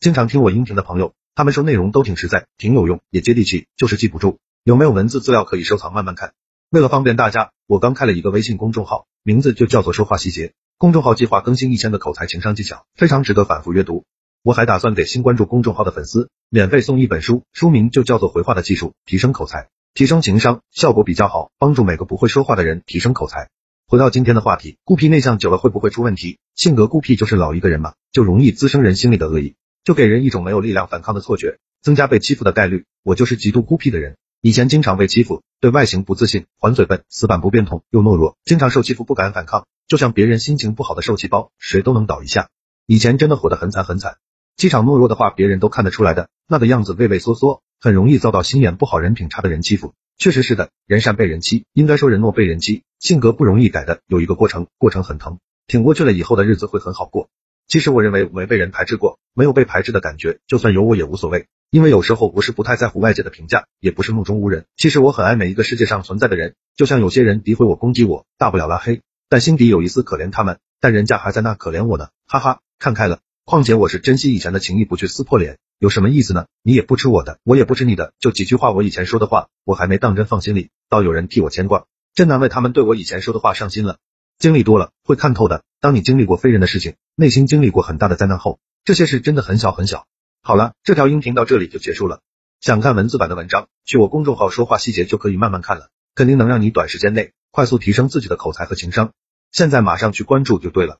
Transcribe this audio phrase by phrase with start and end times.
[0.00, 4.38] 经常听我音频的朋友，他们说内容都挺实在，挺有用，也接地气，就是记不住。
[4.64, 6.32] 有没有文字资料可以收藏慢慢看？
[6.70, 10.54] 为了方便大家，我刚开了一个微信公众号，名字就叫做说话细节。
[10.78, 14.06] 公众号计划更新一千个口才情商技巧，非常值得反复阅读。
[14.42, 23.50] 我还打算给新关注公众号的粉丝免费送一本书，书名就叫做回话的技术，提升口才，提升情商，效果比较好，帮助每个不会说话的人提升口才。
[23.86, 26.38] 回到今天的话题，孤僻内向久了会不会出问题？
[26.54, 29.56] 性格孤僻就是老一个人嘛，就容易滋生人心里的恶意。
[29.84, 32.84] 就给人一种没有力量反抗的错觉，增加被欺负的概率。
[33.02, 42.48] 我就是极度孤僻的人，以前经常被欺负，对外形不自信，还嘴笨，死板不变通，又懦弱，经常受欺负不敢反抗，就像别人心情不好的受气包，谁都能倒一下。
[42.86, 44.18] 以前真的活得很惨很惨，
[44.56, 49.94] 气场懦弱的话，别人都看得出来的，那个样子畏畏缩缩，很容易遭到心眼不好、人品差的人欺负。
[50.18, 57.30] 确实是的，人善被人欺，应该说人懦被人欺，性格不容易改的，有一个过程，过程很疼，挺过去了以后的日子会很好过。
[57.70, 64.64] 其实我认为没被人排斥过，没有被排斥的感觉，就算有我也无所谓，因为有时候不是不太在乎外界的评价，也不是目中无人。
[64.76, 73.20] 其实我很爱每一个世界上存在的人，就像有些人诋毁我、攻击我，大不了拉黑，但心底有一丝可怜他们，但人家还在那可怜我呢，哈哈，看开了。
[73.44, 76.46] 况且我是珍惜以前的情谊，不去撕破脸，有什么意思呢？
[76.64, 81.84] 你也不吃我的，我也不吃你的，就几句话，我以前说的话，我还没当真放心里，倒有人替我牵挂，
[82.16, 83.98] 真难为他们对我以前说的话上心了。
[84.40, 85.62] 经历多了会看透的。
[85.80, 90.06] 当你经历过非人的事情，内心经历过很大的灾难后，这些事真的很小很小。
[90.40, 92.22] 好了，这条音频到这里就结束了。
[92.62, 99.12] 想看文字版的文章，去我公众号说话细节就可以慢慢看了，肯定能让你短时间内快速提升自己的口才和情商。
[99.52, 100.98] 现在马上去关注就对了。